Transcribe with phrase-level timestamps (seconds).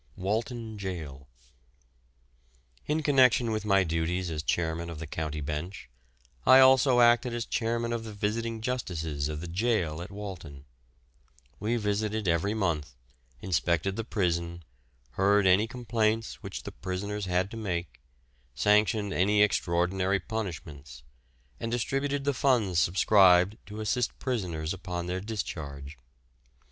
[0.15, 1.27] WALTON JAIL.
[2.87, 5.91] In connection with my duties as chairman of the County Bench,
[6.43, 10.65] I also acted as chairman of the Visiting Justices of the Jail at Walton.
[11.59, 12.95] We visited every month,
[13.43, 14.63] inspected the prison,
[15.11, 18.01] heard any complaints which the prisoners had to make,
[18.55, 21.03] sanctioned any extraordinary punishments,
[21.59, 25.95] and distributed the funds subscribed to assist prisoners upon their discharge.